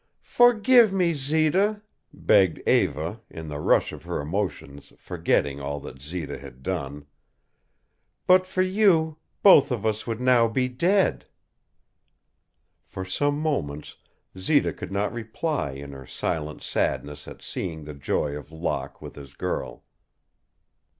[0.23, 6.39] "Forgive me, Zita," begged Eva, in the rush of her emotions forgetting all that Zita
[6.39, 7.05] had done.
[8.25, 11.27] "But for you, both of us would now be dead."
[12.83, 13.97] For some moments
[14.39, 19.13] Zita could not reply in her silent sadness at seeing the joy of Locke with
[19.13, 19.83] this girl.